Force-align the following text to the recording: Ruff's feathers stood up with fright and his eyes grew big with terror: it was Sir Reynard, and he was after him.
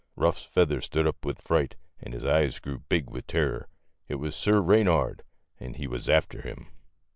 Ruff's 0.15 0.45
feathers 0.45 0.85
stood 0.85 1.05
up 1.05 1.23
with 1.23 1.43
fright 1.43 1.75
and 1.99 2.11
his 2.11 2.25
eyes 2.25 2.57
grew 2.57 2.79
big 2.79 3.11
with 3.11 3.27
terror: 3.27 3.67
it 4.07 4.15
was 4.15 4.35
Sir 4.35 4.59
Reynard, 4.59 5.21
and 5.59 5.75
he 5.75 5.85
was 5.85 6.09
after 6.09 6.41
him. 6.41 6.65